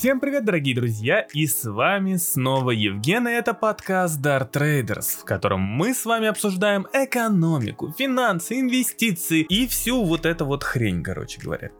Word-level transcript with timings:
Всем 0.00 0.18
привет, 0.18 0.46
дорогие 0.46 0.74
друзья, 0.74 1.26
и 1.34 1.46
с 1.46 1.70
вами 1.70 2.16
снова 2.16 2.70
Евген, 2.70 3.28
и 3.28 3.32
это 3.32 3.52
подкаст 3.52 4.18
Dart 4.18 4.50
Traders, 4.50 5.20
в 5.20 5.26
котором 5.26 5.60
мы 5.60 5.92
с 5.92 6.06
вами 6.06 6.26
обсуждаем 6.26 6.86
экономику, 6.94 7.94
финансы, 7.98 8.60
инвестиции 8.60 9.42
и 9.42 9.66
всю 9.66 10.02
вот 10.02 10.24
эту 10.24 10.46
вот 10.46 10.64
хрень, 10.64 11.02
короче 11.02 11.38
говоря. 11.42 11.72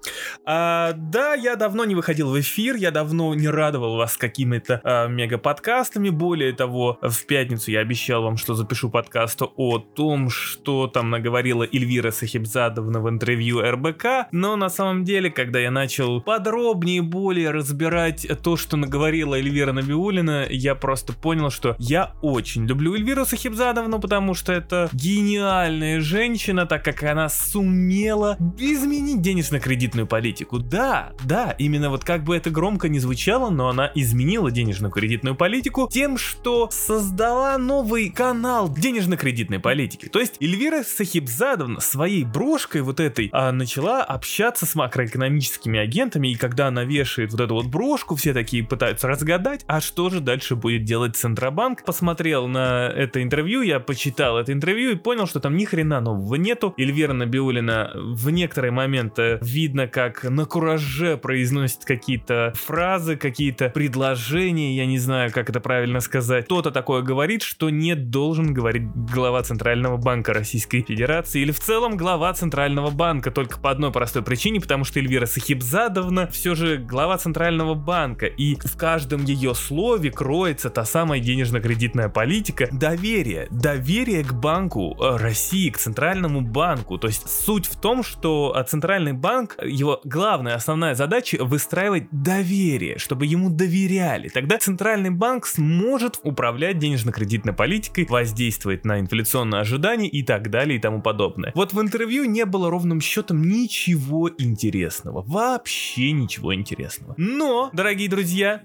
А, 0.45 0.93
да, 0.93 1.33
я 1.33 1.57
давно 1.57 1.87
не 1.87 1.95
выходил 1.95 2.29
в 2.29 2.39
эфир, 2.39 2.77
я 2.77 2.91
давно 2.91 3.35
не 3.35 3.49
радовал 3.49 3.97
вас 3.97 4.19
какими-то 4.19 4.83
а, 4.85 5.09
мега-подкастами, 5.09 6.11
более 6.11 6.53
того, 6.53 6.99
в 7.01 7.25
пятницу 7.25 7.71
я 7.71 7.81
обещал 7.81 8.23
вам, 8.23 8.37
что 8.37 8.53
запишу 8.53 8.91
подкаст 8.91 9.41
о 9.41 9.79
том, 9.79 10.29
что 10.29 10.89
там 10.89 11.09
наговорила 11.09 11.63
Эльвира 11.63 12.11
Сахибзадовна 12.11 13.01
в 13.01 13.09
интервью 13.09 13.63
РБК, 13.63 14.29
но 14.31 14.57
на 14.57 14.69
самом 14.69 15.05
деле, 15.05 15.31
когда 15.31 15.59
я 15.59 15.71
начал 15.71 16.21
подробнее, 16.21 17.01
более 17.01 17.51
разбирать 17.51 18.10
то, 18.13 18.57
что 18.57 18.77
наговорила 18.77 19.35
Эльвира 19.35 19.73
Набиулина, 19.73 20.47
я 20.49 20.75
просто 20.75 21.13
понял, 21.13 21.51
что 21.51 21.77
я 21.79 22.15
очень 22.23 22.67
люблю 22.67 22.95
Эльвиру 22.95 23.25
Сахибзадовну, 23.25 24.01
потому 24.01 24.35
что 24.35 24.53
это 24.53 24.89
гениальная 24.93 26.01
женщина, 26.01 26.67
так 26.67 26.85
как 26.85 27.03
она 27.03 27.29
сумела 27.29 28.37
изменить 28.59 29.23
денежно-кредитную 29.23 30.07
политику. 30.07 30.59
Да, 30.59 31.13
да, 31.25 31.55
именно 31.59 31.91
вот 31.91 32.05
как 32.05 32.25
бы 32.25 32.37
это 32.37 32.51
громко 32.51 32.89
не 32.89 32.99
звучало, 32.99 33.51
но 33.51 33.69
она 33.69 33.91
изменила 33.95 34.51
денежно-кредитную 34.51 35.35
политику 35.35 35.89
тем, 35.91 36.19
что 36.19 36.69
создала 36.71 37.59
новый 37.59 38.11
канал 38.11 38.73
денежно-кредитной 38.73 39.59
политики. 39.59 40.07
То 40.07 40.21
есть 40.21 40.37
Эльвира 40.41 40.83
Сахибзадовна 40.83 41.81
своей 41.81 42.25
брошкой 42.25 42.83
вот 42.83 43.01
этой 43.01 43.29
а, 43.33 43.53
начала 43.53 44.03
общаться 44.03 44.67
с 44.67 44.75
макроэкономическими 44.75 45.79
агентами, 45.79 46.29
и 46.29 46.35
когда 46.35 46.69
она 46.69 46.85
вешает 46.85 47.33
вот 47.33 47.41
эту 47.41 47.55
вот 47.55 47.67
брошку, 48.01 48.17
все 48.17 48.33
такие 48.33 48.65
пытаются 48.65 49.09
разгадать, 49.09 49.65
а 49.67 49.81
что 49.81 50.11
же 50.11 50.21
дальше 50.21 50.57
будет 50.57 50.85
делать 50.85 51.17
Центробанк. 51.17 51.85
Посмотрел 51.85 52.47
на 52.47 52.89
это 52.89 53.23
интервью, 53.23 53.63
я 53.63 53.79
почитал 53.81 54.39
это 54.39 54.53
интервью 54.53 54.93
и 54.93 54.95
понял, 54.95 55.27
что 55.27 55.41
там 55.41 55.57
ни 55.57 55.65
хрена 55.65 56.01
нового 56.01 56.37
нету. 56.37 56.75
Эльвира 56.79 57.13
Набиулина 57.13 57.93
в 57.95 58.31
некоторые 58.31 58.71
моменты 58.71 59.39
видно, 59.43 59.87
как 59.87 60.25
на 60.25 60.47
кураже 60.47 61.17
произносит 61.17 61.85
какие-то 61.85 62.53
фразы, 62.55 63.17
какие-то 63.17 63.69
предложения, 63.69 64.77
я 64.77 64.87
не 64.87 64.99
знаю, 64.99 65.31
как 65.33 65.51
это 65.51 65.61
правильно 65.61 66.01
сказать. 66.01 66.47
Кто-то 66.47 66.71
такое 66.71 67.03
говорит, 67.03 67.43
что 67.43 67.71
не 67.71 67.95
должен 67.95 68.55
говорить 68.55 68.85
глава 68.95 69.43
Центрального 69.43 69.97
банка 69.97 70.33
Российской 70.33 70.83
Федерации 70.83 71.43
или 71.43 71.53
в 71.53 71.61
целом 71.61 71.97
глава 71.97 72.33
Центрального 72.33 72.91
банка, 72.91 73.31
только 73.31 73.59
по 73.59 73.71
одной 73.71 73.93
простой 73.93 74.23
причине, 74.23 74.61
потому 74.61 74.85
что 74.85 75.01
Эльвира 75.01 75.27
Сахибзадовна 75.27 76.29
все 76.29 76.55
же 76.55 76.79
глава 76.79 77.19
Центрального 77.19 77.75
банка, 77.75 77.90
и 78.27 78.57
в 78.57 78.77
каждом 78.77 79.25
ее 79.25 79.55
слове 79.55 80.11
кроется 80.11 80.71
та 80.71 80.85
самая 80.85 81.21
денежно-кредитная 81.21 82.09
политика 82.09 82.69
доверие, 82.71 83.49
доверие 83.51 84.25
к 84.25 84.33
банку 84.33 84.97
э, 84.99 85.17
России, 85.17 85.71
к 85.71 85.79
Центральному 85.79 86.41
банку. 86.41 86.99
То 86.99 87.09
есть 87.09 87.29
суть 87.29 87.67
в 87.67 87.77
том, 87.81 88.03
что 88.03 88.55
э, 88.57 88.65
Центральный 88.65 89.13
банк, 89.13 89.57
его 89.63 90.01
главная 90.05 90.55
основная 90.55 90.95
задача 90.95 91.43
выстраивать 91.45 92.05
доверие, 92.11 92.99
чтобы 92.99 93.27
ему 93.27 93.51
доверяли. 93.51 94.29
Тогда 94.29 94.59
Центральный 94.59 95.11
банк 95.11 95.47
сможет 95.47 96.21
управлять 96.23 96.79
денежно-кредитной 96.79 97.53
политикой, 97.53 98.07
воздействовать 98.09 98.85
на 98.85 99.01
инфляционные 99.01 99.61
ожидания 99.61 100.09
и 100.09 100.23
так 100.23 100.51
далее 100.51 100.79
и 100.79 100.81
тому 100.81 101.03
подобное. 101.03 101.53
Вот 101.55 101.73
в 101.73 101.81
интервью 101.81 102.25
не 102.25 102.45
было 102.45 102.71
ровным 102.71 103.01
счетом 103.01 103.43
ничего 103.43 104.31
интересного. 104.39 105.23
Вообще 105.27 106.13
ничего 106.13 106.55
интересного. 106.55 107.15
Но, 107.17 107.71
дорогие 107.81 108.11
друзья, 108.11 108.63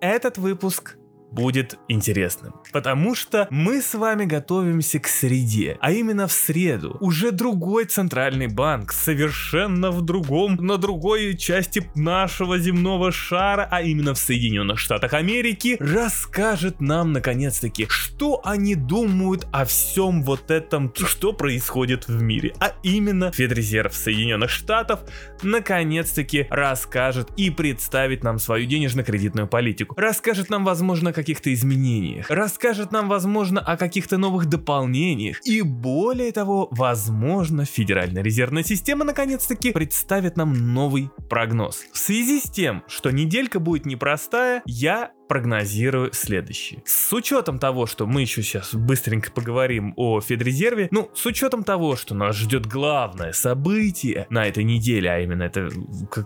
этот 0.00 0.38
выпуск 0.38 0.96
будет 1.38 1.78
интересным. 1.86 2.54
Потому 2.72 3.14
что 3.14 3.46
мы 3.50 3.80
с 3.80 3.94
вами 3.94 4.24
готовимся 4.24 4.98
к 4.98 5.06
среде, 5.06 5.78
а 5.80 5.92
именно 5.92 6.26
в 6.26 6.32
среду. 6.32 6.96
Уже 7.00 7.30
другой 7.30 7.84
центральный 7.84 8.48
банк, 8.48 8.92
совершенно 8.92 9.92
в 9.92 10.02
другом, 10.02 10.56
на 10.56 10.78
другой 10.78 11.36
части 11.36 11.88
нашего 11.94 12.58
земного 12.58 13.12
шара, 13.12 13.68
а 13.70 13.82
именно 13.82 14.14
в 14.14 14.18
Соединенных 14.18 14.80
Штатах 14.80 15.14
Америки, 15.14 15.76
расскажет 15.78 16.80
нам 16.80 17.12
наконец-таки, 17.12 17.86
что 17.88 18.40
они 18.44 18.74
думают 18.74 19.46
о 19.52 19.64
всем 19.64 20.24
вот 20.24 20.50
этом, 20.50 20.92
что 20.94 21.32
происходит 21.32 22.08
в 22.08 22.20
мире. 22.20 22.52
А 22.58 22.72
именно 22.82 23.30
Федрезерв 23.30 23.94
Соединенных 23.94 24.50
Штатов 24.50 25.00
наконец-таки 25.42 26.48
расскажет 26.50 27.28
и 27.36 27.50
представит 27.50 28.24
нам 28.24 28.40
свою 28.40 28.66
денежно-кредитную 28.66 29.46
политику. 29.46 29.94
Расскажет 29.96 30.50
нам, 30.50 30.64
возможно, 30.64 31.12
каких-то 31.28 31.52
изменениях, 31.52 32.30
расскажет 32.30 32.90
нам, 32.90 33.06
возможно, 33.06 33.60
о 33.60 33.76
каких-то 33.76 34.16
новых 34.16 34.46
дополнениях 34.46 35.46
и 35.46 35.60
более 35.60 36.32
того, 36.32 36.68
возможно, 36.70 37.66
Федеральная 37.66 38.22
резервная 38.22 38.62
система 38.62 39.04
наконец-таки 39.04 39.72
представит 39.72 40.38
нам 40.38 40.54
новый 40.72 41.10
прогноз. 41.28 41.84
В 41.92 41.98
связи 41.98 42.40
с 42.40 42.44
тем, 42.44 42.82
что 42.88 43.10
неделька 43.10 43.60
будет 43.60 43.84
непростая, 43.84 44.62
я 44.64 45.12
прогнозирую 45.28 46.12
следующее. 46.12 46.82
С 46.84 47.12
учетом 47.12 47.58
того, 47.58 47.86
что 47.86 48.06
мы 48.06 48.22
еще 48.22 48.42
сейчас 48.42 48.74
быстренько 48.74 49.30
поговорим 49.30 49.92
о 49.96 50.20
Федрезерве, 50.20 50.88
ну, 50.90 51.10
с 51.14 51.26
учетом 51.26 51.64
того, 51.64 51.96
что 51.96 52.14
нас 52.14 52.36
ждет 52.36 52.66
главное 52.66 53.32
событие 53.32 54.26
на 54.30 54.46
этой 54.46 54.64
неделе, 54.64 55.10
а 55.10 55.20
именно 55.20 55.44
это, 55.44 55.68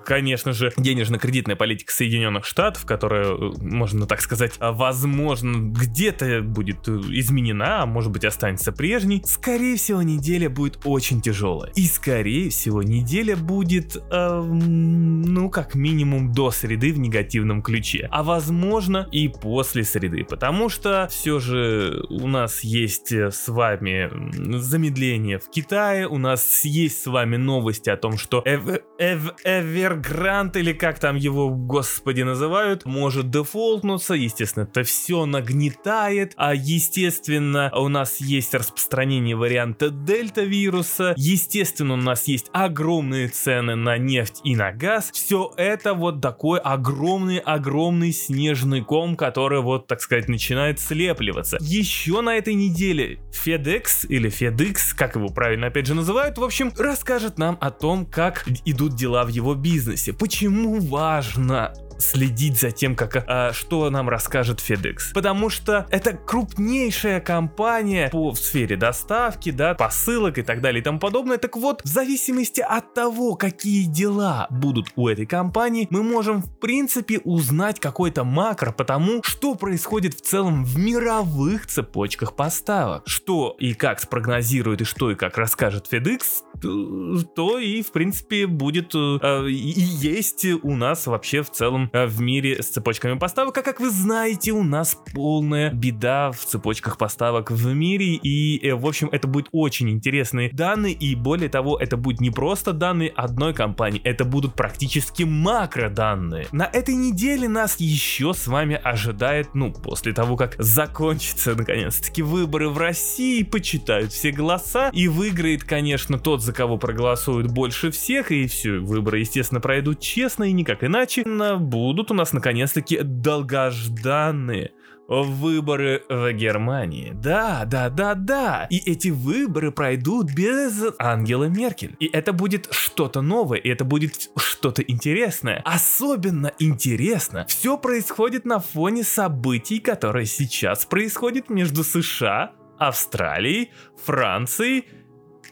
конечно 0.04 0.52
же, 0.52 0.72
денежно-кредитная 0.76 1.56
политика 1.56 1.92
Соединенных 1.92 2.44
Штатов, 2.44 2.86
которая, 2.86 3.34
можно 3.60 4.06
так 4.06 4.20
сказать, 4.20 4.54
возможно, 4.60 5.70
где-то 5.70 6.42
будет 6.42 6.88
изменена, 6.88 7.82
а 7.82 7.86
может 7.86 8.12
быть 8.12 8.24
останется 8.24 8.72
прежней, 8.72 9.22
скорее 9.26 9.76
всего, 9.76 10.02
неделя 10.02 10.48
будет 10.48 10.80
очень 10.84 11.20
тяжелая. 11.20 11.72
И, 11.74 11.86
скорее 11.86 12.50
всего, 12.50 12.82
неделя 12.82 13.36
будет, 13.36 13.96
э, 13.96 14.42
ну, 14.42 15.50
как 15.50 15.74
минимум 15.74 16.32
до 16.32 16.50
среды 16.50 16.92
в 16.92 16.98
негативном 16.98 17.62
ключе. 17.62 18.08
А 18.10 18.22
возможно, 18.22 18.91
возможно, 18.92 19.08
и 19.10 19.28
после 19.28 19.84
среды, 19.84 20.24
потому 20.24 20.68
что 20.68 21.08
все 21.10 21.40
же 21.40 22.04
у 22.08 22.26
нас 22.26 22.60
есть 22.62 23.12
э, 23.12 23.30
с 23.30 23.48
вами 23.48 24.10
замедление 24.58 25.38
в 25.38 25.50
Китае, 25.50 26.06
у 26.06 26.18
нас 26.18 26.64
есть 26.64 27.02
с 27.02 27.06
вами 27.06 27.36
новости 27.36 27.90
о 27.90 27.96
том, 27.96 28.18
что 28.18 28.42
Эв 28.44 28.62
Эв 28.98 29.34
Эвергрант, 29.44 30.56
или 30.56 30.72
как 30.72 30.98
там 30.98 31.16
его, 31.16 31.50
господи, 31.50 32.22
называют, 32.22 32.84
может 32.84 33.30
дефолтнуться, 33.30 34.14
естественно, 34.14 34.64
это 34.64 34.82
все 34.82 35.26
нагнетает, 35.26 36.34
а 36.36 36.54
естественно, 36.54 37.70
у 37.74 37.88
нас 37.88 38.20
есть 38.20 38.54
распространение 38.54 39.36
варианта 39.36 39.90
дельта 39.90 40.42
вируса, 40.42 41.14
естественно, 41.16 41.94
у 41.94 41.96
нас 41.96 42.28
есть 42.28 42.46
огромные 42.52 43.28
цены 43.28 43.74
на 43.74 43.98
нефть 43.98 44.40
и 44.44 44.56
на 44.56 44.72
газ, 44.72 45.10
все 45.12 45.52
это 45.56 45.94
вот 45.94 46.20
такой 46.20 46.58
огромный-огромный 46.60 48.12
снежный 48.12 48.81
ком, 48.84 49.16
который 49.16 49.60
вот, 49.60 49.86
так 49.86 50.00
сказать, 50.00 50.28
начинает 50.28 50.80
слепливаться. 50.80 51.58
Еще 51.60 52.20
на 52.20 52.36
этой 52.36 52.54
неделе 52.54 53.18
FedEx 53.32 54.06
или 54.08 54.30
FedEx, 54.30 54.94
как 54.96 55.16
его 55.16 55.28
правильно 55.28 55.68
опять 55.68 55.86
же 55.86 55.94
называют, 55.94 56.38
в 56.38 56.44
общем, 56.44 56.72
расскажет 56.78 57.38
нам 57.38 57.58
о 57.60 57.70
том, 57.70 58.06
как 58.06 58.46
идут 58.64 58.94
дела 58.94 59.24
в 59.24 59.28
его 59.28 59.54
бизнесе. 59.54 60.12
Почему 60.12 60.80
важно 60.80 61.72
следить 61.98 62.58
за 62.60 62.70
тем, 62.70 62.96
как, 62.96 63.24
а, 63.26 63.52
что 63.52 63.88
нам 63.90 64.08
расскажет 64.08 64.60
FedEx. 64.60 65.12
Потому 65.14 65.50
что 65.50 65.86
это 65.90 66.12
крупнейшая 66.12 67.20
компания 67.20 68.08
по 68.10 68.32
в 68.32 68.38
сфере 68.38 68.76
доставки, 68.76 69.50
да, 69.50 69.74
посылок 69.74 70.38
и 70.38 70.42
так 70.42 70.60
далее 70.60 70.80
и 70.80 70.84
тому 70.84 70.98
подобное. 70.98 71.38
Так 71.38 71.56
вот, 71.56 71.82
в 71.84 71.88
зависимости 71.88 72.60
от 72.60 72.94
того, 72.94 73.34
какие 73.34 73.84
дела 73.84 74.46
будут 74.50 74.88
у 74.96 75.08
этой 75.08 75.26
компании, 75.26 75.86
мы 75.90 76.02
можем 76.02 76.42
в 76.42 76.58
принципе 76.58 77.18
узнать 77.24 77.80
какой-то 77.80 78.24
макро 78.24 78.72
по 78.72 78.84
тому, 78.84 79.22
что 79.22 79.54
происходит 79.54 80.14
в 80.14 80.20
целом 80.20 80.64
в 80.64 80.78
мировых 80.78 81.66
цепочках 81.66 82.34
поставок. 82.34 83.02
Что 83.06 83.56
и 83.58 83.74
как 83.74 84.00
спрогнозирует 84.00 84.82
и 84.82 84.84
что 84.84 85.10
и 85.10 85.14
как 85.14 85.38
расскажет 85.38 85.88
FedEx, 85.90 87.24
то 87.34 87.58
и 87.58 87.82
в 87.82 87.92
принципе 87.92 88.46
будет 88.46 88.94
э, 88.94 89.48
и 89.48 89.80
есть 89.80 90.44
у 90.62 90.76
нас 90.76 91.06
вообще 91.06 91.42
в 91.42 91.50
целом 91.50 91.81
Э, 91.92 92.06
в 92.06 92.20
мире 92.20 92.62
с 92.62 92.68
цепочками 92.68 93.18
поставок. 93.18 93.58
А 93.58 93.62
как 93.62 93.80
вы 93.80 93.90
знаете, 93.90 94.52
у 94.52 94.62
нас 94.62 94.96
полная 95.14 95.72
беда 95.72 96.30
в 96.32 96.38
цепочках 96.38 96.98
поставок 96.98 97.50
в 97.50 97.72
мире. 97.72 98.14
И, 98.14 98.58
э, 98.66 98.74
в 98.74 98.86
общем, 98.86 99.08
это 99.12 99.28
будет 99.28 99.48
очень 99.52 99.90
интересные 99.90 100.50
данные. 100.52 100.94
И 100.94 101.14
более 101.14 101.48
того, 101.48 101.78
это 101.78 101.96
будет 101.96 102.20
не 102.20 102.30
просто 102.30 102.72
данные 102.72 103.10
одной 103.10 103.54
компании, 103.54 104.00
это 104.04 104.24
будут 104.24 104.54
практически 104.54 105.22
макроданные. 105.24 106.46
На 106.52 106.64
этой 106.64 106.94
неделе 106.94 107.48
нас 107.48 107.76
еще 107.78 108.34
с 108.34 108.46
вами 108.46 108.80
ожидает, 108.82 109.54
ну, 109.54 109.72
после 109.72 110.12
того, 110.12 110.36
как 110.36 110.56
закончатся 110.58 111.54
наконец-таки 111.56 112.22
выборы 112.22 112.68
в 112.68 112.78
России, 112.78 113.42
почитают 113.42 114.12
все 114.12 114.30
голоса 114.30 114.90
и 114.92 115.08
выиграет, 115.08 115.64
конечно, 115.64 116.18
тот, 116.18 116.42
за 116.42 116.52
кого 116.52 116.78
проголосуют 116.78 117.48
больше 117.48 117.90
всех. 117.90 118.30
И 118.30 118.46
все, 118.46 118.78
выборы, 118.78 119.20
естественно, 119.20 119.60
пройдут 119.60 120.00
честно 120.00 120.44
и 120.44 120.52
никак 120.52 120.84
иначе. 120.84 121.22
На 121.24 121.56
будут 121.72 122.10
у 122.10 122.14
нас 122.14 122.34
наконец-таки 122.34 123.00
долгожданные 123.02 124.72
выборы 125.08 126.02
в 126.08 126.32
Германии. 126.32 127.12
Да, 127.14 127.64
да, 127.66 127.88
да, 127.88 128.14
да. 128.14 128.66
И 128.70 128.78
эти 128.90 129.08
выборы 129.08 129.72
пройдут 129.72 130.32
без 130.32 130.84
Ангела 130.98 131.44
Меркель. 131.44 131.96
И 131.98 132.06
это 132.06 132.32
будет 132.32 132.68
что-то 132.70 133.22
новое, 133.22 133.58
и 133.58 133.68
это 133.68 133.84
будет 133.84 134.30
что-то 134.36 134.82
интересное. 134.82 135.62
Особенно 135.64 136.52
интересно, 136.58 137.46
все 137.48 137.76
происходит 137.78 138.44
на 138.44 138.60
фоне 138.60 139.02
событий, 139.02 139.80
которые 139.80 140.26
сейчас 140.26 140.84
происходят 140.84 141.50
между 141.50 141.84
США, 141.84 142.52
Австралией, 142.78 143.70
Францией 144.04 144.84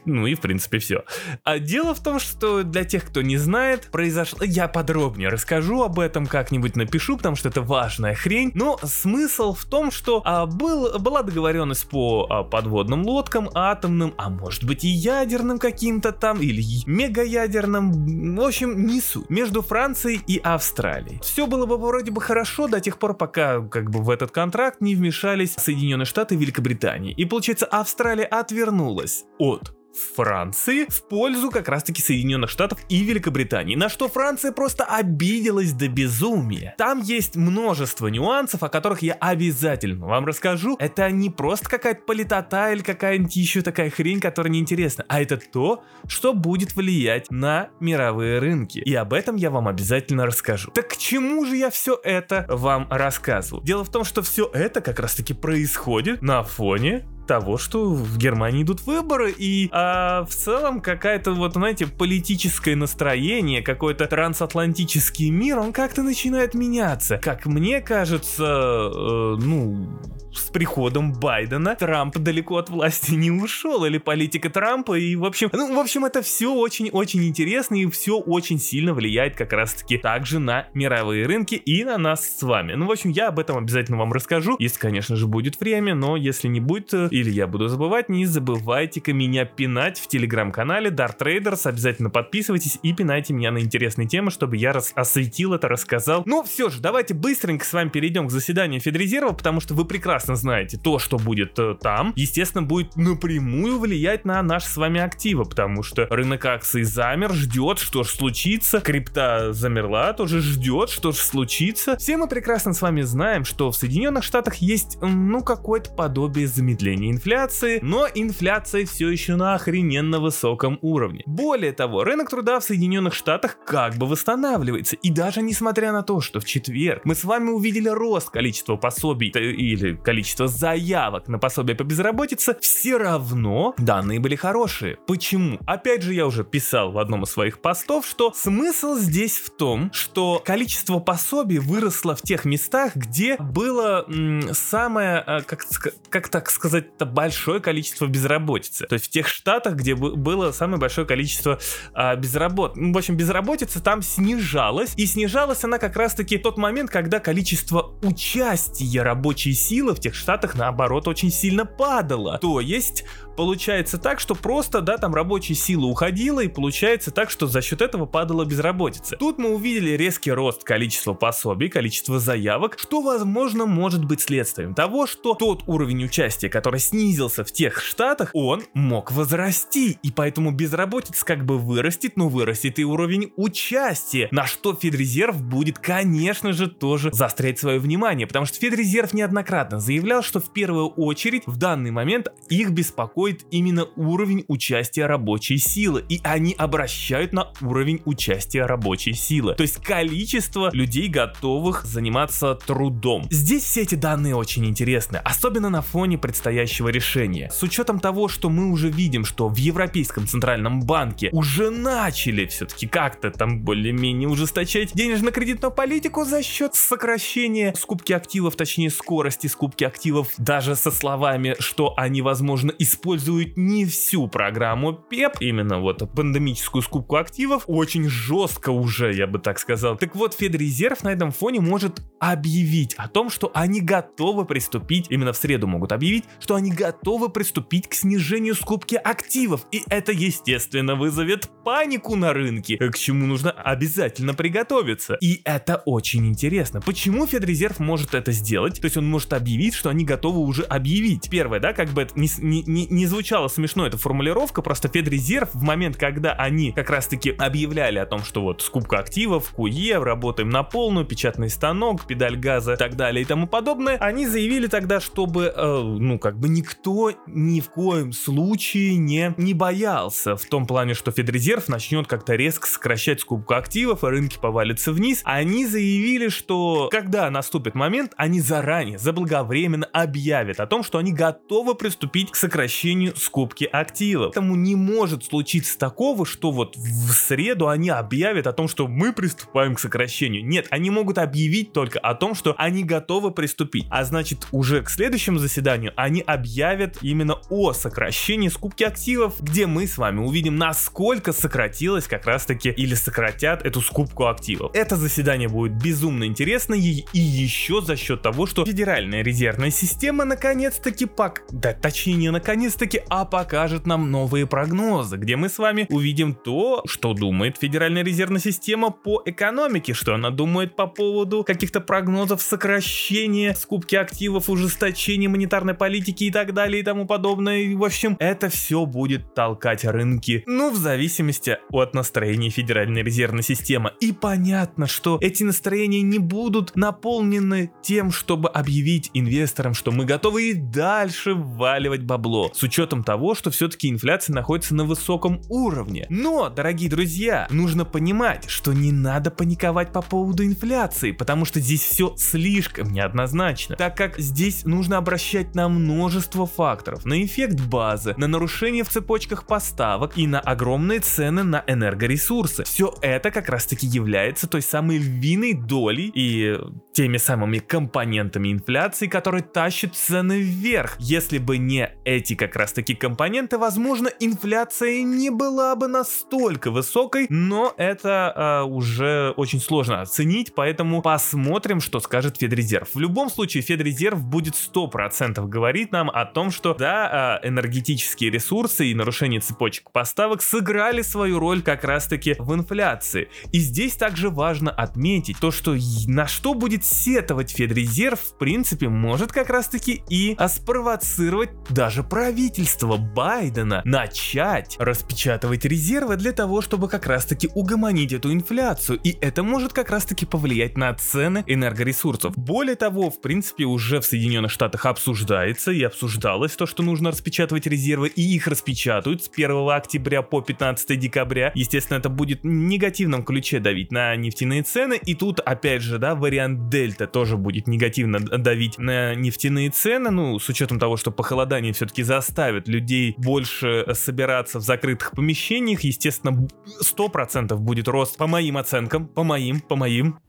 ну 0.05 0.27
и 0.27 0.35
в 0.35 0.41
принципе 0.41 0.79
все. 0.79 1.03
А 1.43 1.59
дело 1.59 1.93
в 1.93 2.01
том, 2.01 2.19
что 2.19 2.63
для 2.63 2.83
тех, 2.83 3.05
кто 3.05 3.21
не 3.21 3.37
знает, 3.37 3.89
произошло... 3.91 4.39
Я 4.43 4.67
подробнее 4.67 5.29
расскажу 5.29 5.83
об 5.83 5.99
этом, 5.99 6.25
как-нибудь 6.25 6.75
напишу, 6.75 7.17
потому 7.17 7.35
что 7.35 7.49
это 7.49 7.61
важная 7.61 8.15
хрень. 8.15 8.51
Но 8.53 8.79
смысл 8.83 9.53
в 9.53 9.65
том, 9.65 9.91
что 9.91 10.21
а, 10.25 10.45
был, 10.45 10.99
была 10.99 11.23
договоренность 11.23 11.87
по 11.89 12.27
а, 12.29 12.43
подводным 12.43 13.03
лодкам, 13.03 13.49
атомным, 13.53 14.13
а 14.17 14.29
может 14.29 14.63
быть 14.63 14.83
и 14.83 14.89
ядерным 14.89 15.59
каким-то 15.59 16.11
там, 16.11 16.41
или 16.41 16.63
мегаядерным, 16.85 18.35
в 18.35 18.41
общем, 18.41 18.85
не 18.85 19.01
суть, 19.01 19.29
между 19.29 19.61
Францией 19.61 20.21
и 20.27 20.39
Австралией. 20.39 21.19
Все 21.21 21.47
было 21.47 21.65
бы 21.65 21.77
вроде 21.77 22.11
бы 22.11 22.21
хорошо 22.21 22.67
до 22.67 22.79
тех 22.79 22.97
пор, 22.97 23.15
пока 23.15 23.61
как 23.61 23.89
бы 23.89 24.01
в 24.01 24.09
этот 24.09 24.31
контракт 24.31 24.81
не 24.81 24.95
вмешались 24.95 25.53
Соединенные 25.57 26.05
Штаты 26.05 26.35
и 26.35 26.37
Великобритания. 26.37 27.13
И 27.13 27.25
получается, 27.25 27.65
Австралия 27.65 28.25
отвернулась 28.25 29.25
от 29.37 29.73
Франции 30.15 30.85
в 30.89 31.03
пользу 31.07 31.51
как 31.51 31.67
раз-таки 31.67 32.01
Соединенных 32.01 32.49
Штатов 32.49 32.79
и 32.89 33.03
Великобритании, 33.03 33.75
на 33.75 33.89
что 33.89 34.07
Франция 34.07 34.51
просто 34.51 34.85
обиделась 34.85 35.73
до 35.73 35.87
безумия. 35.87 36.75
Там 36.77 37.01
есть 37.01 37.35
множество 37.35 38.07
нюансов, 38.07 38.63
о 38.63 38.69
которых 38.69 39.01
я 39.01 39.13
обязательно 39.13 40.05
вам 40.05 40.25
расскажу. 40.25 40.75
Это 40.79 41.09
не 41.11 41.29
просто 41.29 41.69
какая-то 41.69 42.01
политота 42.03 42.71
или 42.71 42.81
какая-нибудь 42.81 43.35
еще 43.35 43.61
такая 43.61 43.89
хрень, 43.89 44.19
которая 44.19 44.51
неинтересна, 44.51 45.05
а 45.07 45.21
это 45.21 45.37
то, 45.37 45.83
что 46.07 46.33
будет 46.33 46.75
влиять 46.75 47.29
на 47.29 47.69
мировые 47.79 48.39
рынки. 48.39 48.79
И 48.79 48.93
об 48.95 49.13
этом 49.13 49.35
я 49.35 49.49
вам 49.49 49.67
обязательно 49.67 50.25
расскажу. 50.25 50.71
Так 50.71 50.89
к 50.89 50.97
чему 50.97 51.45
же 51.45 51.57
я 51.57 51.69
все 51.69 51.99
это 52.03 52.45
вам 52.49 52.87
рассказываю? 52.89 53.63
Дело 53.63 53.83
в 53.83 53.91
том, 53.91 54.03
что 54.03 54.21
все 54.21 54.49
это 54.53 54.81
как 54.81 54.99
раз-таки 54.99 55.33
происходит 55.33 56.21
на 56.21 56.43
фоне 56.43 57.05
того, 57.27 57.57
что 57.57 57.89
в 57.89 58.17
Германии 58.17 58.63
идут 58.63 58.81
выборы, 58.85 59.33
и 59.35 59.69
а, 59.71 60.25
в 60.25 60.33
целом 60.33 60.81
какая-то 60.81 61.33
вот, 61.33 61.53
знаете, 61.53 61.87
политическое 61.87 62.75
настроение, 62.75 63.61
какой-то 63.61 64.07
трансатлантический 64.07 65.29
мир, 65.29 65.59
он 65.59 65.73
как-то 65.73 66.03
начинает 66.03 66.53
меняться. 66.53 67.17
Как 67.17 67.45
мне 67.45 67.81
кажется, 67.81 68.43
э, 68.43 69.35
ну, 69.39 69.99
с 70.33 70.49
приходом 70.49 71.13
Байдена 71.13 71.75
Трамп 71.75 72.17
далеко 72.17 72.57
от 72.57 72.69
власти 72.69 73.11
не 73.11 73.31
ушел, 73.31 73.85
или 73.85 73.97
политика 73.97 74.49
Трампа, 74.49 74.97
и 74.97 75.15
в 75.15 75.25
общем, 75.25 75.49
ну, 75.51 75.75
в 75.75 75.79
общем, 75.79 76.05
это 76.05 76.21
все 76.21 76.53
очень-очень 76.53 77.27
интересно, 77.27 77.75
и 77.75 77.85
все 77.87 78.17
очень 78.17 78.59
сильно 78.59 78.93
влияет 78.93 79.35
как 79.35 79.53
раз-таки 79.53 79.97
также 79.97 80.39
на 80.39 80.67
мировые 80.73 81.25
рынки 81.25 81.55
и 81.55 81.83
на 81.83 81.97
нас 81.97 82.37
с 82.37 82.41
вами. 82.43 82.73
Ну, 82.73 82.87
в 82.87 82.91
общем, 82.91 83.09
я 83.09 83.29
об 83.29 83.39
этом 83.39 83.57
обязательно 83.57 83.97
вам 83.97 84.13
расскажу, 84.13 84.55
если, 84.59 84.79
конечно 84.79 85.15
же, 85.15 85.27
будет 85.27 85.59
время, 85.59 85.95
но 85.95 86.15
если 86.15 86.47
не 86.47 86.59
будет, 86.59 86.93
э, 86.93 87.07
или 87.11 87.29
я 87.29 87.47
буду 87.47 87.67
забывать, 87.67 88.09
не 88.09 88.25
забывайте-ка 88.25 89.13
меня 89.13 89.45
пинать 89.45 89.99
в 89.99 90.07
телеграм-канале 90.07 90.89
Dart 90.89 91.17
Traders, 91.19 91.67
обязательно 91.67 92.09
подписывайтесь 92.09 92.79
и 92.81 92.93
пинайте 92.93 93.33
меня 93.33 93.51
на 93.51 93.59
интересные 93.59 94.07
темы, 94.07 94.31
чтобы 94.31 94.57
я 94.57 94.73
рас 94.73 94.91
осветил 94.95 95.53
это, 95.53 95.67
рассказал. 95.67 96.23
Ну, 96.25 96.43
все 96.43 96.69
же, 96.69 96.81
давайте 96.81 97.13
быстренько 97.13 97.65
с 97.65 97.73
вами 97.73 97.89
перейдем 97.89 98.27
к 98.27 98.31
заседанию 98.31 98.79
Федрезерва, 98.81 99.33
потому 99.33 99.59
что 99.59 99.73
вы 99.73 99.85
прекрасно 99.85 100.20
прекрасно 100.21 100.35
знаете, 100.35 100.77
то, 100.77 100.99
что 100.99 101.17
будет 101.17 101.57
э, 101.57 101.75
там, 101.81 102.13
естественно, 102.15 102.61
будет 102.61 102.95
напрямую 102.95 103.79
влиять 103.79 104.23
на 104.23 104.41
наши 104.43 104.67
с 104.67 104.77
вами 104.77 105.01
активы, 105.01 105.45
потому 105.45 105.81
что 105.81 106.05
рынок 106.09 106.45
акций 106.45 106.83
замер, 106.83 107.33
ждет, 107.33 107.79
что 107.79 108.03
же 108.03 108.09
случится, 108.09 108.81
крипта 108.81 109.51
замерла, 109.51 110.13
тоже 110.13 110.41
ждет, 110.41 110.89
что 110.89 111.11
же 111.11 111.17
случится. 111.17 111.97
Все 111.97 112.17
мы 112.17 112.27
прекрасно 112.27 112.73
с 112.73 112.81
вами 112.81 113.01
знаем, 113.01 113.45
что 113.45 113.71
в 113.71 113.75
Соединенных 113.75 114.23
Штатах 114.23 114.55
есть, 114.57 114.97
ну, 115.01 115.43
какое-то 115.43 115.91
подобие 115.91 116.47
замедления 116.47 117.11
инфляции, 117.11 117.79
но 117.81 118.07
инфляция 118.13 118.85
все 118.85 119.09
еще 119.09 119.35
на 119.35 119.55
охрененно 119.55 120.19
высоком 120.19 120.77
уровне. 120.81 121.23
Более 121.25 121.71
того, 121.71 122.03
рынок 122.03 122.29
труда 122.29 122.59
в 122.59 122.63
Соединенных 122.63 123.15
Штатах 123.15 123.57
как 123.65 123.95
бы 123.95 124.05
восстанавливается, 124.05 124.95
и 124.97 125.09
даже 125.09 125.41
несмотря 125.41 125.91
на 125.91 126.03
то, 126.03 126.21
что 126.21 126.39
в 126.39 126.45
четверг 126.45 127.01
мы 127.05 127.15
с 127.15 127.23
вами 127.23 127.49
увидели 127.49 127.89
рост 127.89 128.29
количества 128.29 128.75
пособий 128.75 129.31
э, 129.33 129.39
или 129.39 129.95
количество 130.11 130.49
заявок 130.49 131.29
на 131.29 131.39
пособие 131.39 131.73
по 131.73 131.85
безработице, 131.85 132.57
все 132.59 132.97
равно 132.97 133.73
данные 133.77 134.19
были 134.19 134.35
хорошие. 134.35 134.97
Почему? 135.07 135.57
Опять 135.65 136.01
же, 136.01 136.13
я 136.13 136.27
уже 136.27 136.43
писал 136.43 136.91
в 136.91 136.97
одном 136.97 137.23
из 137.23 137.29
своих 137.29 137.61
постов, 137.61 138.05
что 138.05 138.33
смысл 138.33 138.97
здесь 138.97 139.37
в 139.37 139.51
том, 139.51 139.89
что 139.93 140.41
количество 140.43 140.99
пособий 140.99 141.59
выросло 141.59 142.13
в 142.13 142.23
тех 142.23 142.43
местах, 142.43 142.93
где 142.93 143.37
было 143.37 144.03
м, 144.09 144.53
самое, 144.53 145.23
э, 145.25 145.41
как, 145.43 145.63
как 146.09 146.27
так 146.27 146.51
сказать, 146.51 146.87
большое 146.99 147.61
количество 147.61 148.05
безработицы. 148.05 148.87
То 148.87 148.95
есть 148.95 149.05
в 149.05 149.09
тех 149.11 149.29
штатах, 149.29 149.75
где 149.75 149.95
было 149.95 150.51
самое 150.51 150.77
большое 150.77 151.07
количество 151.07 151.57
а, 151.93 152.17
безработ... 152.17 152.73
В 152.75 152.97
общем, 152.97 153.15
безработица 153.15 153.81
там 153.81 154.01
снижалась, 154.01 154.93
и 154.97 155.05
снижалась 155.05 155.63
она 155.63 155.77
как 155.77 155.95
раз-таки 155.95 156.37
тот 156.37 156.57
момент, 156.57 156.91
когда 156.91 157.21
количество 157.21 157.97
участия 158.03 159.03
рабочей 159.03 159.53
силы 159.53 159.95
в 159.95 160.00
тех 160.01 160.15
штатах 160.15 160.55
наоборот 160.55 161.07
очень 161.07 161.31
сильно 161.31 161.65
падала. 161.65 162.37
То 162.39 162.59
есть 162.59 163.05
получается 163.35 163.97
так, 163.97 164.19
что 164.19 164.35
просто, 164.35 164.81
да, 164.81 164.97
там 164.97 165.15
рабочая 165.15 165.55
сила 165.55 165.85
уходила, 165.85 166.41
и 166.41 166.47
получается 166.47 167.11
так, 167.11 167.29
что 167.29 167.47
за 167.47 167.61
счет 167.61 167.81
этого 167.81 168.05
падала 168.05 168.45
безработица. 168.45 169.15
Тут 169.17 169.37
мы 169.37 169.49
увидели 169.49 169.91
резкий 169.91 170.31
рост 170.31 170.63
количества 170.63 171.13
пособий, 171.13 171.69
количества 171.69 172.19
заявок, 172.19 172.77
что, 172.77 173.01
возможно, 173.01 173.65
может 173.65 174.05
быть 174.05 174.21
следствием 174.21 174.73
того, 174.73 175.07
что 175.07 175.33
тот 175.33 175.63
уровень 175.67 176.05
участия, 176.05 176.49
который 176.49 176.79
снизился 176.79 177.43
в 177.43 177.51
тех 177.51 177.81
штатах, 177.81 178.31
он 178.33 178.63
мог 178.73 179.11
возрасти, 179.11 179.97
и 180.03 180.11
поэтому 180.11 180.51
безработица 180.51 181.25
как 181.25 181.45
бы 181.45 181.57
вырастет, 181.57 182.17
но 182.17 182.29
вырастет 182.29 182.79
и 182.79 182.85
уровень 182.85 183.31
участия, 183.37 184.27
на 184.31 184.45
что 184.45 184.73
Федрезерв 184.73 185.41
будет, 185.41 185.79
конечно 185.79 186.53
же, 186.53 186.67
тоже 186.67 187.11
заострять 187.13 187.59
свое 187.59 187.79
внимание, 187.79 188.27
потому 188.27 188.45
что 188.45 188.59
Федрезерв 188.59 189.13
неоднократно 189.13 189.79
заявлял, 189.79 189.90
что 190.21 190.39
в 190.39 190.53
первую 190.53 190.87
очередь 190.87 191.43
в 191.45 191.57
данный 191.57 191.91
момент 191.91 192.27
их 192.49 192.71
беспокоит 192.71 193.45
именно 193.51 193.87
уровень 193.95 194.45
участия 194.47 195.05
рабочей 195.05 195.57
силы, 195.57 196.03
и 196.07 196.19
они 196.23 196.55
обращают 196.57 197.33
на 197.33 197.51
уровень 197.61 198.01
участия 198.05 198.65
рабочей 198.65 199.13
силы, 199.13 199.55
то 199.55 199.63
есть 199.63 199.77
количество 199.77 200.69
людей, 200.73 201.07
готовых 201.07 201.85
заниматься 201.85 202.55
трудом. 202.55 203.27
Здесь 203.29 203.63
все 203.63 203.81
эти 203.81 203.95
данные 203.95 204.35
очень 204.35 204.65
интересны, 204.65 205.17
особенно 205.17 205.69
на 205.69 205.81
фоне 205.81 206.17
предстоящего 206.17 206.89
решения. 206.89 207.49
С 207.51 207.63
учетом 207.63 207.99
того, 207.99 208.27
что 208.27 208.49
мы 208.49 208.71
уже 208.71 208.89
видим, 208.89 209.25
что 209.25 209.49
в 209.49 209.57
Европейском 209.57 210.27
Центральном 210.27 210.81
Банке 210.81 211.29
уже 211.31 211.69
начали 211.69 212.45
все-таки 212.45 212.87
как-то 212.87 213.31
там 213.31 213.61
более-менее 213.61 214.29
ужесточать 214.29 214.93
денежно-кредитную 214.93 215.71
политику 215.71 216.23
за 216.25 216.43
счет 216.43 216.75
сокращения 216.75 217.73
скупки 217.75 218.13
активов, 218.13 218.55
точнее 218.55 218.89
скорости 218.89 219.47
скупки 219.47 219.80
покупки 219.81 219.83
активов 219.83 220.33
даже 220.37 220.75
со 220.75 220.91
словами, 220.91 221.55
что 221.59 221.93
они, 221.97 222.21
возможно, 222.21 222.71
используют 222.79 223.57
не 223.57 223.85
всю 223.85 224.27
программу 224.27 224.91
PEP, 225.11 225.37
именно 225.39 225.79
вот 225.79 226.09
пандемическую 226.15 226.81
скупку 226.81 227.15
активов, 227.15 227.63
очень 227.67 228.09
жестко 228.09 228.71
уже, 228.71 229.13
я 229.13 229.27
бы 229.27 229.39
так 229.39 229.59
сказал. 229.59 229.97
Так 229.97 230.15
вот, 230.15 230.33
Федрезерв 230.33 231.03
на 231.03 231.09
этом 231.09 231.31
фоне 231.31 231.59
может 231.61 232.01
объявить 232.19 232.93
о 232.95 233.07
том, 233.07 233.29
что 233.29 233.51
они 233.53 233.81
готовы 233.81 234.45
приступить, 234.45 235.07
именно 235.09 235.33
в 235.33 235.37
среду 235.37 235.67
могут 235.67 235.91
объявить, 235.91 236.25
что 236.39 236.55
они 236.55 236.71
готовы 236.71 237.29
приступить 237.29 237.87
к 237.87 237.93
снижению 237.93 238.55
скупки 238.55 238.95
активов. 238.95 239.65
И 239.71 239.81
это, 239.89 240.11
естественно, 240.11 240.95
вызовет 240.95 241.49
панику 241.63 242.15
на 242.15 242.33
рынке, 242.33 242.77
к 242.77 242.97
чему 242.97 243.25
нужно 243.25 243.51
обязательно 243.51 244.33
приготовиться. 244.33 245.17
И 245.21 245.41
это 245.45 245.81
очень 245.85 246.27
интересно. 246.27 246.81
Почему 246.81 247.25
Федрезерв 247.25 247.79
может 247.79 248.13
это 248.13 248.31
сделать? 248.31 248.79
То 248.79 248.85
есть 248.85 248.97
он 248.97 249.09
может 249.09 249.33
объявить, 249.33 249.70
вид, 249.71 249.73
что 249.73 249.89
они 249.89 250.03
готовы 250.03 250.39
уже 250.39 250.63
объявить. 250.63 251.29
Первое, 251.29 251.59
да, 251.59 251.73
как 251.73 251.89
бы 251.89 252.01
это 252.01 252.19
не, 252.19 252.29
не, 252.39 252.61
не, 252.63 252.87
не 252.87 253.05
звучало 253.05 253.47
смешно 253.47 253.87
эта 253.87 253.97
формулировка, 253.97 254.61
просто 254.61 254.89
Федрезерв 254.89 255.49
в 255.53 255.63
момент, 255.63 255.95
когда 255.95 256.33
они 256.33 256.71
как 256.73 256.89
раз-таки 256.89 257.31
объявляли 257.31 257.99
о 257.99 258.05
том, 258.05 258.23
что 258.23 258.41
вот 258.41 258.61
скупка 258.61 258.99
активов, 258.99 259.51
КУЕ, 259.51 259.99
работаем 260.03 260.49
на 260.49 260.63
полную, 260.63 261.05
печатный 261.05 261.49
станок, 261.49 262.05
педаль 262.05 262.35
газа 262.37 262.73
и 262.73 262.77
так 262.77 262.95
далее 262.95 263.23
и 263.23 263.25
тому 263.25 263.47
подобное, 263.47 263.97
они 263.97 264.27
заявили 264.27 264.67
тогда, 264.67 264.99
чтобы, 264.99 265.53
э, 265.55 265.81
ну, 265.81 266.19
как 266.19 266.37
бы 266.37 266.49
никто 266.49 267.13
ни 267.27 267.61
в 267.61 267.69
коем 267.69 268.11
случае 268.11 268.97
не, 268.97 269.33
не 269.37 269.53
боялся 269.53 270.35
в 270.35 270.45
том 270.45 270.65
плане, 270.65 270.93
что 270.93 271.11
Федрезерв 271.11 271.69
начнет 271.69 272.07
как-то 272.07 272.35
резко 272.35 272.67
сокращать 272.67 273.21
скупку 273.21 273.53
активов, 273.53 274.03
и 274.03 274.07
рынки 274.07 274.37
повалятся 274.39 274.91
вниз. 274.91 275.21
Они 275.23 275.65
заявили, 275.65 276.27
что 276.27 276.89
когда 276.91 277.29
наступит 277.29 277.75
момент, 277.75 278.13
они 278.17 278.41
заранее, 278.41 278.97
заблаговременно 278.97 279.60
объявят 279.91 280.59
о 280.59 280.67
том, 280.67 280.83
что 280.83 280.97
они 280.97 281.11
готовы 281.11 281.75
приступить 281.75 282.31
к 282.31 282.35
сокращению 282.35 283.15
скупки 283.15 283.65
активов. 283.65 284.33
Поэтому 284.33 284.55
не 284.55 284.75
может 284.75 285.23
случиться 285.23 285.77
такого, 285.77 286.25
что 286.25 286.51
вот 286.51 286.75
в 286.75 287.11
среду 287.11 287.67
они 287.67 287.89
объявят 287.89 288.47
о 288.47 288.53
том, 288.53 288.67
что 288.67 288.87
мы 288.87 289.13
приступаем 289.13 289.75
к 289.75 289.79
сокращению. 289.79 290.45
Нет, 290.45 290.67
они 290.71 290.89
могут 290.89 291.17
объявить 291.17 291.73
только 291.73 291.99
о 291.99 292.15
том, 292.15 292.35
что 292.35 292.55
они 292.57 292.83
готовы 292.83 293.31
приступить. 293.31 293.85
А 293.89 294.03
значит, 294.03 294.47
уже 294.51 294.81
к 294.81 294.89
следующему 294.89 295.39
заседанию 295.39 295.93
они 295.95 296.21
объявят 296.21 296.97
именно 297.01 297.39
о 297.49 297.73
сокращении 297.73 298.49
скупки 298.49 298.83
активов, 298.83 299.41
где 299.41 299.67
мы 299.67 299.87
с 299.87 299.97
вами 299.97 300.19
увидим, 300.19 300.55
насколько 300.55 301.33
сократилось 301.33 302.07
как 302.07 302.25
раз 302.25 302.45
таки 302.45 302.69
или 302.69 302.95
сократят 302.95 303.65
эту 303.65 303.81
скупку 303.81 304.27
активов. 304.27 304.71
Это 304.73 304.95
заседание 304.95 305.49
будет 305.49 305.73
безумно 305.73 306.25
интересно 306.25 306.73
и, 306.73 307.05
и 307.13 307.19
еще 307.19 307.81
за 307.81 307.95
счет 307.95 308.21
того, 308.21 308.45
что 308.45 308.65
Федеральная 308.65 309.21
резервная 309.21 309.50
система 309.71 310.25
наконец-таки 310.25 311.05
пак... 311.05 311.43
Да, 311.51 311.73
точнее 311.73 312.15
не 312.15 312.31
наконец-таки, 312.31 313.01
а 313.09 313.25
покажет 313.25 313.85
нам 313.85 314.11
новые 314.11 314.47
прогнозы, 314.47 315.17
где 315.17 315.35
мы 315.35 315.49
с 315.49 315.57
вами 315.57 315.87
увидим 315.89 316.33
то, 316.33 316.83
что 316.85 317.13
думает 317.13 317.57
Федеральная 317.57 318.03
резервная 318.03 318.39
система 318.39 318.91
по 318.91 319.21
экономике, 319.25 319.93
что 319.93 320.13
она 320.15 320.29
думает 320.29 320.75
по 320.75 320.87
поводу 320.87 321.43
каких-то 321.43 321.81
прогнозов 321.81 322.41
сокращения 322.41 323.53
скупки 323.55 323.95
активов, 323.95 324.49
ужесточения 324.49 325.29
монетарной 325.29 325.73
политики 325.73 326.25
и 326.25 326.31
так 326.31 326.53
далее 326.53 326.81
и 326.81 326.83
тому 326.83 327.05
подобное. 327.05 327.59
И, 327.59 327.75
в 327.75 327.83
общем, 327.83 328.17
это 328.19 328.49
все 328.49 328.85
будет 328.85 329.33
толкать 329.33 329.83
рынки, 329.85 330.43
ну, 330.45 330.71
в 330.71 330.75
зависимости 330.75 331.57
от 331.69 331.93
настроения 331.93 332.49
Федеральной 332.49 333.03
резервной 333.03 333.43
системы. 333.43 333.93
И 333.99 334.11
понятно, 334.11 334.87
что 334.87 335.17
эти 335.21 335.43
настроения 335.43 336.01
не 336.01 336.19
будут 336.19 336.75
наполнены 336.75 337.71
тем, 337.81 338.11
чтобы 338.11 338.49
объявить 338.49 339.09
инвесторам, 339.31 339.73
что 339.73 339.91
мы 339.91 340.05
готовы 340.05 340.49
и 340.49 340.53
дальше 340.53 341.33
вваливать 341.33 342.03
бабло, 342.03 342.51
с 342.53 342.63
учетом 342.63 343.03
того, 343.03 343.33
что 343.33 343.49
все-таки 343.49 343.89
инфляция 343.89 344.33
находится 344.33 344.75
на 344.75 344.83
высоком 344.83 345.41
уровне. 345.47 346.05
Но, 346.09 346.49
дорогие 346.49 346.89
друзья, 346.89 347.47
нужно 347.49 347.85
понимать, 347.85 348.49
что 348.49 348.73
не 348.73 348.91
надо 348.91 349.31
паниковать 349.31 349.93
по 349.93 350.01
поводу 350.01 350.43
инфляции, 350.43 351.11
потому 351.11 351.45
что 351.45 351.59
здесь 351.59 351.81
все 351.81 352.13
слишком 352.17 352.91
неоднозначно, 352.91 353.75
так 353.77 353.95
как 353.95 354.19
здесь 354.19 354.65
нужно 354.65 354.97
обращать 354.97 355.55
на 355.55 355.69
множество 355.69 356.45
факторов, 356.45 357.05
на 357.05 357.23
эффект 357.23 357.61
базы, 357.61 358.13
на 358.17 358.27
нарушение 358.27 358.83
в 358.83 358.89
цепочках 358.89 359.45
поставок 359.45 360.17
и 360.17 360.27
на 360.27 360.39
огромные 360.39 360.99
цены 360.99 361.43
на 361.43 361.63
энергоресурсы. 361.67 362.63
Все 362.65 362.93
это 363.01 363.31
как 363.31 363.47
раз 363.47 363.65
таки 363.65 363.87
является 363.87 364.47
той 364.47 364.61
самой 364.61 364.97
львиной 364.97 365.53
долей 365.53 366.11
и 366.13 366.57
теми 366.93 367.17
самыми 367.17 367.59
компонентами 367.59 368.51
инфляции, 368.51 369.07
которые 369.07 369.20
тащат 369.21 369.95
цены 369.95 370.41
вверх. 370.41 370.95
Если 370.99 371.37
бы 371.37 371.57
не 371.57 371.91
эти 372.05 372.35
как 372.35 372.55
раз 372.55 372.73
таки 372.73 372.95
компоненты, 372.95 373.57
возможно, 373.57 374.09
инфляция 374.19 375.03
не 375.03 375.29
была 375.29 375.75
бы 375.75 375.87
настолько 375.87 376.71
высокой, 376.71 377.27
но 377.29 377.73
это 377.77 378.33
э, 378.35 378.67
уже 378.67 379.33
очень 379.37 379.59
сложно 379.59 380.01
оценить, 380.01 380.53
поэтому 380.55 381.01
посмотрим, 381.01 381.81
что 381.81 381.99
скажет 381.99 382.37
Федрезерв. 382.37 382.89
В 382.93 382.99
любом 382.99 383.29
случае, 383.29 383.63
Федрезерв 383.63 384.23
будет 384.23 384.55
100% 384.55 385.47
говорить 385.47 385.91
нам 385.91 386.09
о 386.09 386.25
том, 386.25 386.51
что 386.51 386.73
да, 386.73 387.39
э, 387.43 387.47
энергетические 387.47 388.29
ресурсы 388.31 388.87
и 388.87 388.95
нарушение 388.95 389.39
цепочек 389.39 389.91
поставок 389.91 390.41
сыграли 390.41 391.01
свою 391.01 391.39
роль 391.39 391.61
как 391.61 391.83
раз 391.83 392.07
таки 392.07 392.35
в 392.37 392.53
инфляции. 392.53 393.29
И 393.51 393.59
здесь 393.59 393.95
также 393.95 394.29
важно 394.29 394.71
отметить 394.71 395.37
то, 395.39 395.51
что 395.51 395.75
на 396.07 396.27
что 396.27 396.53
будет 396.53 396.85
сетовать 396.85 397.51
Федрезерв, 397.51 398.19
в 398.19 398.37
принципе, 398.37 398.89
может 399.11 399.33
как 399.33 399.49
раз 399.49 399.67
таки 399.67 400.03
и 400.07 400.37
спровоцировать 400.47 401.49
даже 401.69 402.01
правительство 402.01 402.95
Байдена 402.95 403.81
начать 403.83 404.77
распечатывать 404.79 405.65
резервы 405.65 406.15
для 406.15 406.31
того, 406.31 406.61
чтобы 406.61 406.87
как 406.87 407.07
раз 407.07 407.25
таки 407.25 407.49
угомонить 407.53 408.13
эту 408.13 408.31
инфляцию. 408.31 409.01
И 409.03 409.17
это 409.19 409.43
может 409.43 409.73
как 409.73 409.89
раз 409.89 410.05
таки 410.05 410.25
повлиять 410.25 410.77
на 410.77 410.93
цены 410.93 411.43
энергоресурсов. 411.45 412.37
Более 412.37 412.77
того, 412.77 413.09
в 413.09 413.19
принципе, 413.19 413.65
уже 413.65 413.99
в 413.99 414.05
Соединенных 414.05 414.49
Штатах 414.49 414.85
обсуждается 414.85 415.71
и 415.71 415.83
обсуждалось 415.83 416.55
то, 416.55 416.65
что 416.65 416.81
нужно 416.81 417.11
распечатывать 417.11 417.67
резервы, 417.67 418.07
и 418.07 418.21
их 418.21 418.47
распечатают 418.47 419.25
с 419.25 419.29
1 419.29 419.71
октября 419.71 420.21
по 420.21 420.39
15 420.39 420.97
декабря. 420.97 421.51
Естественно, 421.53 421.97
это 421.97 422.07
будет 422.07 422.43
в 422.43 422.47
негативном 422.47 423.25
ключе 423.25 423.59
давить 423.59 423.91
на 423.91 424.15
нефтяные 424.15 424.63
цены, 424.63 424.97
и 425.05 425.15
тут, 425.15 425.41
опять 425.41 425.81
же, 425.81 425.97
да, 425.97 426.15
вариант 426.15 426.69
дельта 426.69 427.07
тоже 427.07 427.35
будет 427.35 427.67
негативно 427.67 428.21
давить 428.21 428.77
на 428.77 429.00
нефтяные 429.15 429.69
цены, 429.69 430.11
ну, 430.11 430.39
с 430.39 430.49
учетом 430.49 430.79
того, 430.79 430.97
что 430.97 431.11
похолодание 431.11 431.73
все-таки 431.73 432.03
заставит 432.03 432.67
людей 432.67 433.15
больше 433.17 433.85
собираться 433.93 434.59
в 434.59 434.63
закрытых 434.63 435.11
помещениях, 435.11 435.81
естественно, 435.81 436.47
100% 436.81 437.55
будет 437.55 437.87
рост 437.87 438.17
по 438.17 438.27
моим 438.27 438.57
оценкам, 438.57 439.07
по 439.07 439.23
моим, 439.23 439.61
по 439.61 439.75
моим, 439.75 440.19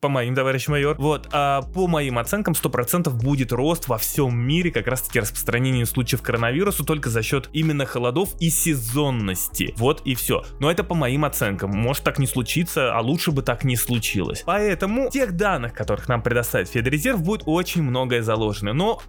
по 0.00 0.08
моим, 0.08 0.34
товарищ 0.34 0.68
майор, 0.68 0.96
вот, 0.98 1.28
а 1.32 1.62
по 1.62 1.86
моим 1.86 2.18
оценкам 2.18 2.54
100% 2.54 3.10
будет 3.10 3.52
рост 3.52 3.88
во 3.88 3.98
всем 3.98 4.36
мире 4.38 4.70
как 4.70 4.86
раз-таки 4.86 5.20
распространения 5.20 5.86
случаев 5.86 6.22
коронавируса 6.22 6.84
только 6.84 7.10
за 7.10 7.22
счет 7.22 7.48
именно 7.52 7.86
холодов 7.86 8.30
и 8.40 8.50
сезонности, 8.50 9.74
вот 9.76 10.02
и 10.04 10.14
все. 10.14 10.44
Но 10.60 10.70
это 10.70 10.84
по 10.84 10.94
моим 10.94 11.24
оценкам, 11.24 11.70
может 11.70 12.04
так 12.04 12.18
не 12.18 12.26
случиться, 12.26 12.94
а 12.94 13.00
лучше 13.00 13.30
бы 13.30 13.42
так 13.42 13.64
не 13.64 13.76
случилось. 13.76 14.42
Поэтому 14.46 15.10
тех 15.10 15.32
данных, 15.32 15.72
которых 15.72 16.08
нам 16.08 16.22
предоставит 16.22 16.68
Федрезерв, 16.68 17.22
будет 17.22 17.42
очень 17.46 17.82
многое 18.14 18.22
заложено, 18.22 18.72
но 18.72 19.00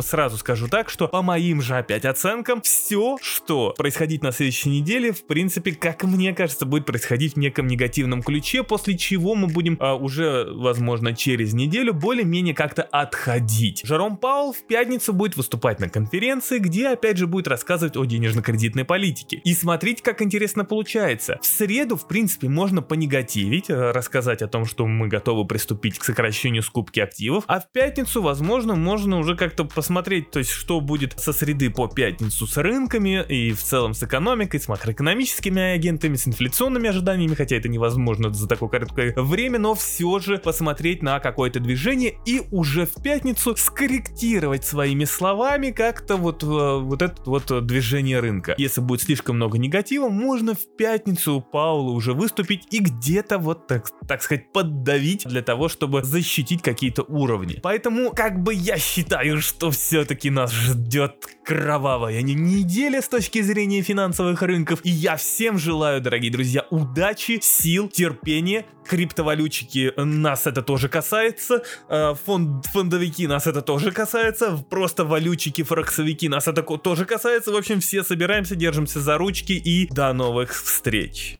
сразу 0.00 0.36
скажу 0.36 0.68
так, 0.68 0.88
что 0.88 1.08
по 1.08 1.22
моим 1.22 1.60
же 1.60 1.76
опять 1.76 2.04
оценкам, 2.04 2.62
все, 2.62 3.18
что 3.20 3.74
происходить 3.76 4.22
на 4.22 4.32
следующей 4.32 4.70
неделе, 4.70 5.12
в 5.12 5.26
принципе, 5.26 5.72
как 5.72 6.04
мне 6.04 6.34
кажется, 6.34 6.66
будет 6.66 6.86
происходить 6.86 7.34
в 7.34 7.38
неком 7.38 7.66
негативном 7.66 8.22
ключе, 8.22 8.62
после 8.62 8.96
чего 8.96 9.34
мы 9.34 9.46
будем 9.46 9.76
а, 9.80 9.94
уже, 9.94 10.46
возможно, 10.52 11.14
через 11.14 11.52
неделю 11.52 11.94
более-менее 11.94 12.54
как-то 12.54 12.82
отходить. 12.82 13.82
Жером 13.84 14.16
Паул 14.16 14.52
в 14.52 14.66
пятницу 14.66 15.12
будет 15.12 15.36
выступать 15.36 15.80
на 15.80 15.88
конференции, 15.88 16.58
где 16.58 16.88
опять 16.88 17.18
же 17.18 17.26
будет 17.26 17.48
рассказывать 17.48 17.96
о 17.96 18.04
денежно-кредитной 18.04 18.84
политике. 18.84 19.40
И 19.44 19.54
смотрите, 19.54 20.02
как 20.02 20.22
интересно 20.22 20.64
получается. 20.64 21.38
В 21.40 21.46
среду, 21.46 21.96
в 21.96 22.08
принципе, 22.08 22.48
можно 22.48 22.82
понегативить, 22.82 23.70
э, 23.70 23.90
рассказать 23.90 24.42
о 24.42 24.48
том, 24.48 24.64
что 24.64 24.86
мы 24.86 25.08
готовы 25.08 25.46
приступить 25.46 25.98
к 25.98 26.04
сокращению 26.04 26.62
скупки 26.62 27.00
активов, 27.00 27.44
а 27.46 27.60
в 27.60 27.70
пятницу, 27.70 28.22
возможно, 28.24 28.74
можно 28.74 29.18
уже 29.18 29.36
как-то 29.36 29.64
посмотреть, 29.64 30.30
то 30.30 30.40
есть 30.40 30.50
что 30.50 30.80
будет 30.80 31.18
со 31.18 31.32
среды 31.32 31.70
по 31.70 31.86
пятницу 31.86 32.46
с 32.46 32.56
рынками 32.56 33.24
и 33.28 33.52
в 33.52 33.62
целом 33.62 33.94
с 33.94 34.02
экономикой, 34.02 34.58
с 34.60 34.68
макроэкономическими 34.68 35.74
агентами, 35.74 36.16
с 36.16 36.26
инфляционными 36.26 36.88
ожиданиями, 36.88 37.34
хотя 37.34 37.56
это 37.56 37.68
невозможно 37.68 38.32
за 38.32 38.48
такое 38.48 38.68
короткое 38.68 39.14
время, 39.16 39.58
но 39.58 39.74
все 39.74 40.18
же 40.18 40.38
посмотреть 40.38 41.02
на 41.02 41.20
какое-то 41.20 41.60
движение 41.60 42.18
и 42.26 42.42
уже 42.50 42.86
в 42.86 43.02
пятницу 43.02 43.54
скорректировать 43.56 44.64
своими 44.64 45.04
словами 45.04 45.70
как-то 45.70 46.16
вот, 46.16 46.42
э, 46.42 46.46
вот 46.46 47.02
это 47.02 47.14
вот 47.26 47.66
движение 47.66 48.20
рынка. 48.20 48.54
Если 48.58 48.80
будет 48.80 49.02
слишком 49.02 49.36
много 49.36 49.58
негатива, 49.58 50.08
можно 50.08 50.54
в 50.54 50.76
пятницу 50.76 51.34
у 51.34 51.40
Паула 51.40 51.90
уже 51.90 52.14
выступить 52.14 52.66
и 52.70 52.78
где-то 52.78 53.38
вот 53.38 53.66
так, 53.66 53.90
так 54.08 54.22
сказать 54.22 54.52
поддавить 54.52 55.26
для 55.26 55.42
того, 55.42 55.68
чтобы 55.68 56.02
защитить 56.02 56.62
какие-то 56.62 57.02
уровни. 57.02 57.60
Поэтому 57.62 58.10
как 58.14 58.40
бы 58.40 58.54
я 58.54 58.78
считаю, 58.78 59.40
что 59.40 59.70
все-таки 59.70 60.30
нас 60.30 60.52
ждет 60.52 61.26
кровавая 61.44 62.22
неделя 62.22 63.02
с 63.02 63.08
точки 63.08 63.42
зрения 63.42 63.82
финансовых 63.82 64.40
рынков. 64.42 64.80
И 64.84 64.90
я 64.90 65.16
всем 65.16 65.58
желаю, 65.58 66.00
дорогие 66.00 66.30
друзья, 66.30 66.66
удачи, 66.70 67.38
сил, 67.42 67.88
терпения. 67.88 68.66
Криптовалютчики 68.86 69.92
нас 69.96 70.46
это 70.46 70.62
тоже 70.62 70.88
касается. 70.88 71.62
Э, 71.88 72.14
фонд, 72.24 72.66
фондовики 72.66 73.26
нас 73.26 73.46
это 73.46 73.62
тоже 73.62 73.90
касается. 73.92 74.64
Просто 74.70 75.04
валютчики, 75.04 75.62
форексовики 75.62 76.28
нас 76.28 76.46
это 76.46 76.62
тоже 76.62 77.06
касается. 77.06 77.50
В 77.50 77.56
общем, 77.56 77.80
все 77.80 78.04
собираемся, 78.04 78.54
держимся 78.54 79.00
за 79.00 79.18
ручки 79.18 79.52
и 79.52 79.88
до 79.88 80.12
новых 80.12 80.52
встреч. 80.52 81.32